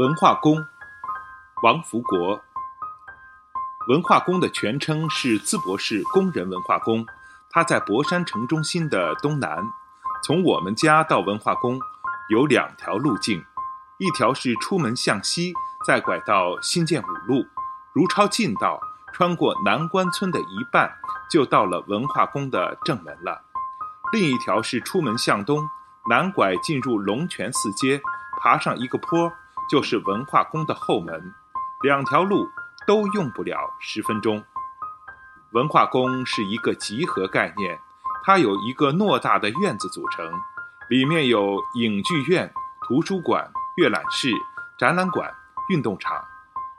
[0.00, 0.64] 文化宫，
[1.62, 2.40] 王福国。
[3.88, 7.04] 文化宫的全称是淄博市工人文化宫，
[7.50, 9.62] 它在博山城中心的东南。
[10.24, 11.78] 从我们家到文化宫
[12.30, 13.44] 有两条路径，
[13.98, 15.52] 一条是出门向西，
[15.86, 17.44] 再拐到新建五路，
[17.92, 18.80] 如抄近道，
[19.12, 20.90] 穿过南关村的一半，
[21.30, 23.42] 就到了文化宫的正门了；
[24.14, 25.68] 另一条是出门向东，
[26.08, 28.00] 南拐进入龙泉寺街，
[28.40, 29.30] 爬上一个坡。
[29.70, 31.32] 就是文化宫的后门，
[31.84, 32.50] 两条路
[32.88, 34.42] 都用不了十分钟。
[35.52, 37.78] 文化宫是一个集合概念，
[38.24, 40.28] 它有一个偌大的院子组成，
[40.88, 44.32] 里面有影剧院、图书馆、阅览室、
[44.76, 45.32] 展览馆、
[45.68, 46.20] 运动场，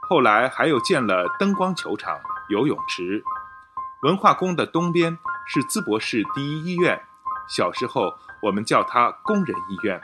[0.01, 2.19] 后来还有建了灯光球场、
[2.49, 3.23] 游泳池。
[4.01, 7.01] 文化宫的东边是淄博市第一医院，
[7.47, 10.01] 小时候我们叫它工人医院。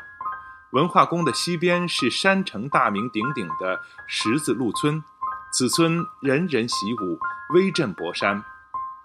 [0.72, 5.02] 文化宫的西边是山城大名鼎鼎的十字路村，
[5.54, 7.18] 此村人人习武，
[7.54, 8.44] 威震博山。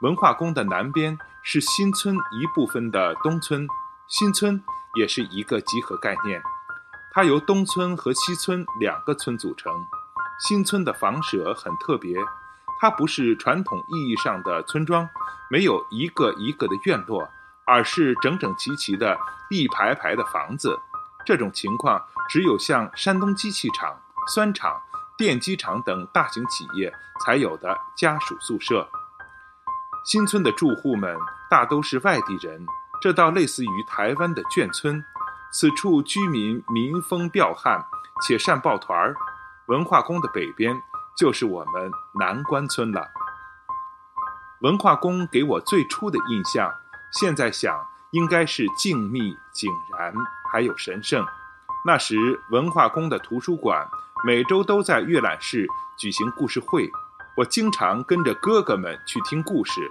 [0.00, 3.64] 文化宫的南边是新村一部分的东村，
[4.08, 4.60] 新村
[4.96, 6.42] 也是一个集合概念，
[7.12, 9.72] 它由东村和西村两个村组成。
[10.40, 12.16] 新村的房舍很特别，
[12.80, 15.08] 它不是传统意义上的村庄，
[15.48, 17.30] 没有一个一个的院落，
[17.64, 19.16] 而是整整齐齐的
[19.48, 20.76] 一排排的房子。
[21.24, 24.00] 这种情况只有像山东机器厂、
[24.34, 24.80] 酸厂、
[25.16, 26.92] 电机厂等大型企业
[27.24, 28.88] 才有的家属宿舍。
[30.04, 31.16] 新村的住户们
[31.48, 32.66] 大都是外地人，
[33.00, 35.04] 这倒类似于台湾的眷村。
[35.52, 37.84] 此处居民民风彪悍，
[38.22, 39.14] 且善抱团儿。
[39.66, 40.74] 文化宫的北边
[41.16, 43.06] 就是我们南关村了。
[44.62, 46.72] 文化宫给我最初的印象，
[47.12, 50.14] 现在想应该是静谧井然。
[50.52, 51.24] 还有神圣。
[51.84, 52.14] 那时
[52.50, 53.88] 文化宫的图书馆
[54.24, 55.66] 每周都在阅览室
[55.98, 56.92] 举行故事会，
[57.36, 59.90] 我经常跟着哥哥们去听故事。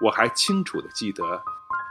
[0.00, 1.42] 我还清楚地记得，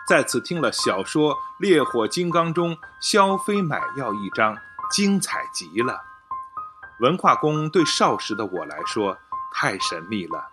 [0.07, 4.57] 在此听了小说《烈火金刚》中萧飞买药一章，
[4.89, 6.01] 精彩极了。
[7.01, 9.17] 文化宫对少时的我来说
[9.53, 10.45] 太神秘了，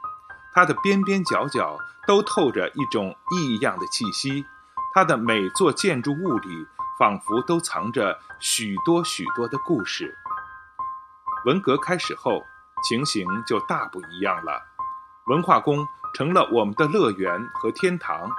[0.53, 4.45] 它的边边角角都透着一种异样的气息，
[4.93, 6.67] 它的每座建筑物里。
[6.99, 10.17] 仿佛都藏着许多许多的故事。
[11.45, 12.45] 文革开始后，
[12.89, 14.63] 情形就大不一样了。
[15.27, 18.31] 文化宫成了我们的乐园和天堂。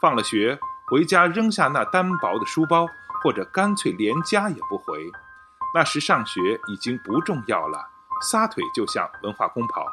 [0.00, 2.86] 放了学回家，扔下那单薄的书包，
[3.22, 5.10] 或者干脆连家也不回。
[5.74, 7.88] 那时上学已经不重要了，
[8.22, 9.86] 撒腿就向文化宫跑。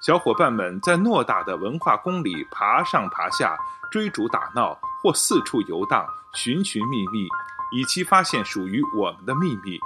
[0.00, 3.56] 小伙伴们在偌大的文化宫里爬上爬下，
[3.90, 6.06] 追逐打闹，或四处游荡。
[6.34, 7.26] 寻寻觅觅，
[7.72, 9.80] 以期发现属于我们的秘密。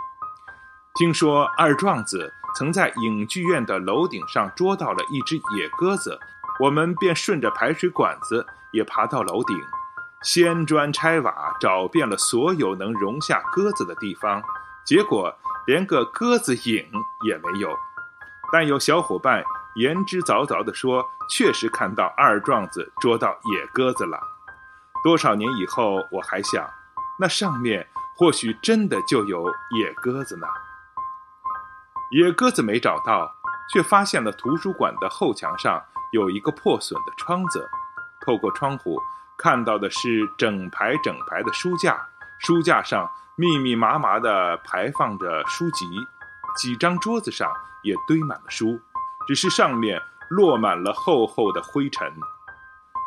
[0.96, 6.18] 听说二壮子曾在影剧院的楼顶上捉到了一只野鸽子，
[6.58, 9.56] 我们便顺着排水管子也爬到楼顶，
[10.24, 14.42] 掀砖拆瓦，找遍了所有能容下鸽子的地方，
[14.84, 15.32] 结果
[15.68, 16.84] 连个鸽子影
[17.24, 17.70] 也没有。
[18.52, 19.44] 但有小伙伴
[19.76, 24.20] 言之凿凿地说，确实看到二壮子捉到野鸽子了。
[25.02, 26.68] 多少年以后，我还想，
[27.18, 30.46] 那上面或许真的就有野鸽子呢。
[32.10, 33.34] 野鸽子没找到，
[33.72, 37.68] 却发现了图书馆的后墙上有一个破损的窗子。
[38.20, 39.00] 透过窗户
[39.38, 41.98] 看到的是整排整排的书架，
[42.40, 45.86] 书架上密密麻麻地排放着书籍，
[46.56, 47.50] 几张桌子上
[47.82, 48.78] 也堆满了书，
[49.26, 52.12] 只是上面落满了厚厚的灰尘。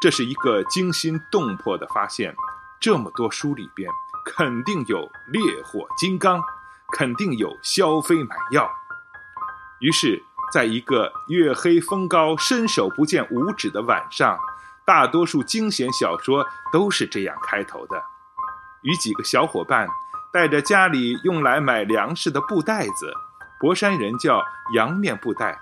[0.04, 2.36] 这是一个惊心动魄的发现，
[2.78, 3.90] 这么多书里边
[4.26, 6.44] 肯定有烈火金刚，
[6.92, 8.70] 肯定有萧飞买药。
[9.80, 10.22] 于是，
[10.52, 14.38] 在一个月黑风高、伸手不见五指的晚上，
[14.84, 18.04] 大多数惊险小说都是这样开头的：
[18.82, 19.88] 与几个小伙伴
[20.34, 23.14] 带着家里用来买粮食的布袋子，
[23.58, 24.44] 博山人叫
[24.76, 25.58] 洋面布袋，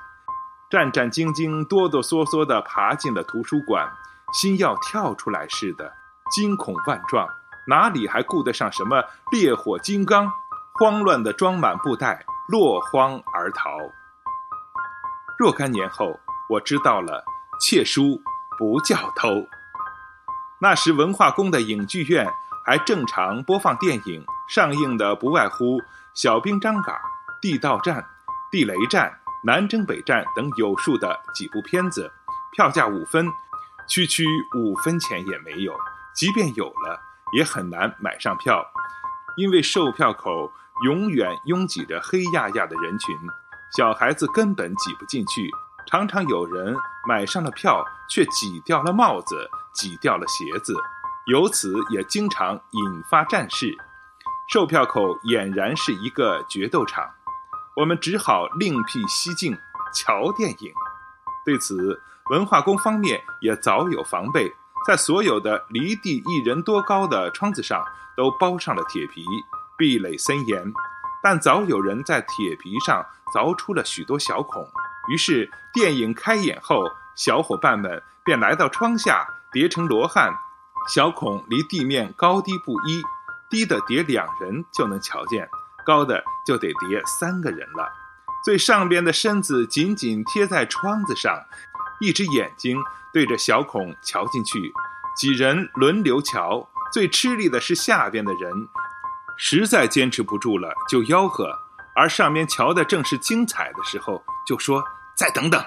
[0.67, 3.87] 战战兢兢、哆哆嗦嗦地爬进了图书馆。
[4.31, 5.93] 心要跳出来似的，
[6.31, 7.27] 惊恐万状，
[7.67, 10.31] 哪里还顾得上什么烈火金刚？
[10.73, 13.77] 慌乱地装满布袋，落荒而逃。
[15.37, 16.19] 若干年后，
[16.49, 17.23] 我知道了，
[17.59, 18.21] 窃书
[18.57, 19.27] 不叫偷。
[20.59, 22.27] 那时文化宫的影剧院
[22.65, 25.77] 还正常播放电影，上映的不外乎
[26.13, 26.93] 《小兵张嘎》
[27.41, 27.97] 《地道战》
[28.51, 29.09] 《地雷战》
[29.43, 32.11] 《南征北战》等有数的几部片子，
[32.53, 33.27] 票价五分。
[33.91, 35.75] 区区五分钱也没有，
[36.15, 36.97] 即便有了，
[37.33, 38.65] 也很难买上票，
[39.35, 40.49] 因为售票口
[40.85, 43.13] 永远拥挤着黑压压的人群，
[43.75, 45.51] 小孩子根本挤不进去。
[45.87, 46.73] 常常有人
[47.05, 50.73] 买上了票，却挤掉了帽子，挤掉了鞋子，
[51.25, 53.77] 由此也经常引发战事。
[54.47, 57.11] 售票口俨然是一个决斗场，
[57.75, 59.57] 我们只好另辟蹊径
[59.93, 60.73] 瞧电影。
[61.43, 62.01] 对此，
[62.31, 64.49] 文化宫方面也早有防备，
[64.87, 67.85] 在所有的离地一人多高的窗子上
[68.15, 69.25] 都包上了铁皮，
[69.77, 70.73] 壁垒森严。
[71.21, 74.65] 但早有人在铁皮上凿出了许多小孔。
[75.09, 76.85] 于是电影开演后，
[77.17, 80.33] 小伙伴们便来到窗下叠成罗汉，
[80.87, 83.03] 小孔离地面高低不一，
[83.49, 85.49] 低的叠两人就能瞧见，
[85.85, 87.91] 高的就得叠三个人了。
[88.43, 91.39] 最上边的身子紧紧贴在窗子上，
[92.01, 92.77] 一只眼睛
[93.13, 94.73] 对着小孔瞧进去，
[95.15, 96.67] 几人轮流瞧。
[96.91, 98.67] 最吃力的是下边的人，
[99.37, 101.57] 实在坚持不住了，就吆喝。
[101.95, 104.83] 而上面瞧的正是精彩的时候，就说
[105.15, 105.63] ：“再等等。”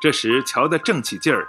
[0.00, 1.48] 这时瞧得正起劲儿，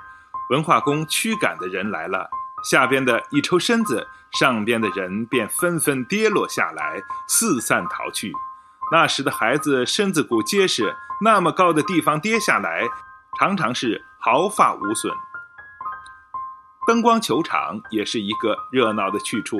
[0.49, 2.27] 文化宫驱赶的人来了，
[2.63, 8.33] 下边的一抽身子，上边的人便纷纷跌落下来，四散逃去。
[8.91, 12.81] 那时的孩子身子骨结实，那么高的地方跌下来，
[13.39, 15.13] 常常是毫发无损。
[16.87, 19.57] 灯光球场也是一个热闹的去处，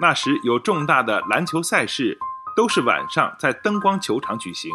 [0.00, 2.18] 那时有重大的篮球赛事。
[2.56, 4.72] 都是晚上在灯光球场举行，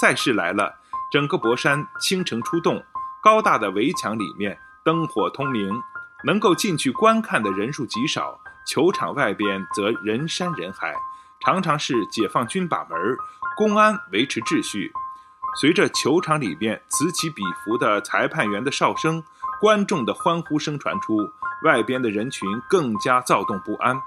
[0.00, 0.74] 赛事来了，
[1.12, 2.82] 整个博山倾城出动，
[3.22, 5.70] 高大的围墙里面灯火通明，
[6.24, 10.94] 能够进去观看的人数极少，球场外边则人山人海，
[11.44, 12.98] 常常是解放军把门，
[13.58, 14.90] 公安维持秩序。
[15.60, 19.20] 随着球场里边此起彼伏的裁判员的哨声，
[19.60, 21.28] 观众的欢呼声传出，
[21.64, 24.00] 外边的人群更加躁动不安。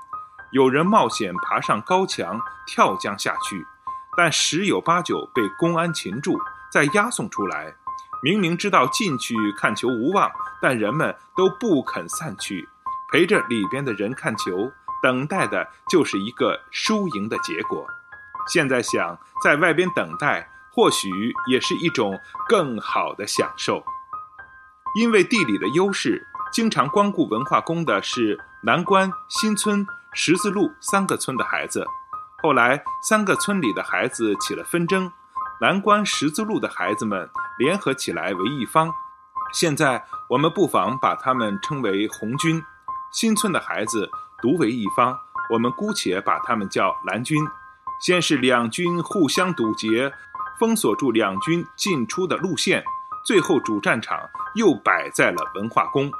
[0.51, 3.67] 有人冒险爬上高墙跳江下去，
[4.15, 6.39] 但十有八九被公安擒住，
[6.71, 7.75] 再押送出来。
[8.23, 10.31] 明明知道进去看球无望，
[10.61, 12.69] 但人们都不肯散去，
[13.11, 14.71] 陪着里边的人看球，
[15.03, 17.85] 等待的就是一个输赢的结果。
[18.47, 21.09] 现在想在外边等待，或许
[21.47, 23.83] 也是一种更好的享受。
[24.95, 29.85] 因为地理的优势，经常光顾文化宫的是南关新村。
[30.13, 31.85] 十字路三个村的孩子，
[32.43, 35.09] 后来三个村里的孩子起了纷争，
[35.61, 38.91] 南关十字路的孩子们联合起来为一方。
[39.53, 42.61] 现在我们不妨把他们称为红军。
[43.13, 45.17] 新村的孩子独为一方，
[45.49, 47.41] 我们姑且把他们叫蓝军。
[48.01, 50.11] 先是两军互相堵截，
[50.61, 52.83] 封锁住两军进出的路线，
[53.25, 56.11] 最后主战场又摆在了文化宫。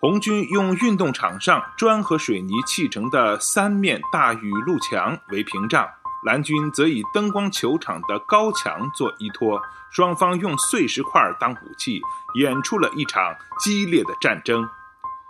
[0.00, 5.88] 红军用运动场上砖和水泥砌成的三面大雨露墙为屏障，
[6.26, 12.02] 蓝军则以灯光球场的高墙做依托，双方用碎石块当武器，
[12.34, 14.68] 演出了一场激烈的战争。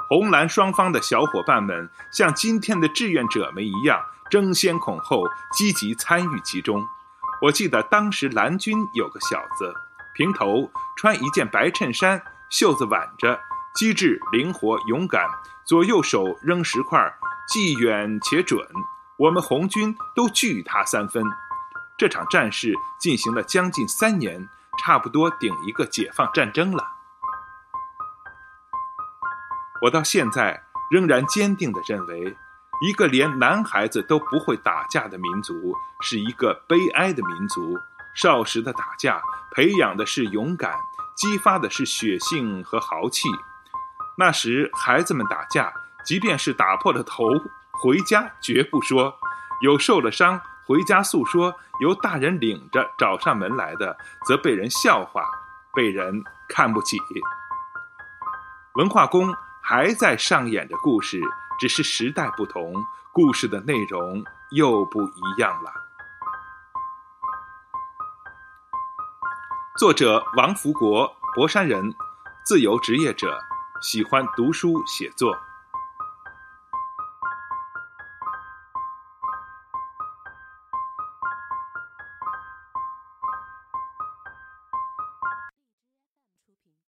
[0.08, 6.82] 红蓝双方的小伙伴们像今天的志愿者们一样，争先恐后，积极参与其中。
[7.40, 9.72] 我记得当时蓝军有个小子，
[10.14, 12.20] 平头，穿一件白衬衫，
[12.50, 13.40] 袖子挽着。
[13.74, 15.24] 机智、灵活、勇敢，
[15.64, 16.98] 左右手扔石块，
[17.48, 18.66] 既远且准。
[19.16, 21.22] 我们红军都惧他三分。
[21.96, 24.48] 这场战事进行了将近三年，
[24.82, 26.84] 差不多顶一个解放战争了。
[29.82, 32.36] 我到现在仍然坚定地认为，
[32.80, 37.78] 一个连男孩子都不会打架的民族，是一个悲哀的民族。
[38.14, 39.20] 少时的打架，
[39.52, 40.72] 培养的是勇敢，
[41.16, 43.28] 激发的是血性和豪气。
[44.16, 45.72] 那时孩子们打架，
[46.04, 47.26] 即便是打破了头，
[47.70, 49.12] 回家绝不说；
[49.60, 55.22] 有受了伤，回家诉说，由大人领着找上门来的，则被人笑话，
[55.74, 56.96] 被人看不起。
[58.74, 61.20] 文化宫还在上演着故事，
[61.58, 62.72] 只是时代不同，
[63.12, 65.72] 故事的内容又不一样了。
[69.76, 71.94] 作者王福国，博山人，
[72.44, 73.38] 自由职业者。
[73.80, 75.36] 喜欢读书写作。